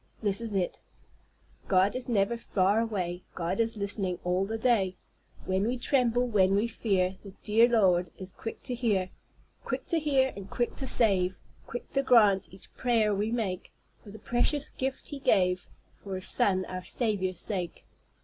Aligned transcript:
This 0.23 0.41
is 0.41 0.55
it: 0.55 0.79
"God 1.67 1.95
is 1.95 2.09
never 2.09 2.35
far 2.35 2.79
away; 2.79 3.21
God 3.35 3.59
is 3.59 3.77
listening 3.77 4.17
all 4.23 4.47
the 4.47 4.57
day. 4.57 4.95
When 5.45 5.67
we 5.67 5.77
tremble, 5.77 6.25
when 6.25 6.55
we 6.55 6.67
fear, 6.67 7.17
The 7.23 7.33
dear 7.43 7.69
Lord 7.69 8.09
is 8.17 8.31
quick 8.31 8.63
to 8.63 8.73
hear, 8.73 9.11
Quick 9.63 9.85
to 9.89 9.99
hear, 9.99 10.33
and 10.35 10.49
quick 10.49 10.75
to 10.77 10.87
save, 10.87 11.39
Quick 11.67 11.91
to 11.91 12.01
grant 12.01 12.51
each 12.51 12.73
prayer 12.73 13.13
we 13.13 13.31
make, 13.31 13.71
For 14.03 14.09
the 14.09 14.17
precious 14.17 14.71
Gift 14.71 15.09
he 15.09 15.19
gave, 15.19 15.67
For 16.03 16.15
his 16.15 16.27
Son 16.27 16.65
our 16.65 16.83
Saviour's 16.83 17.39
sake." 17.39 17.85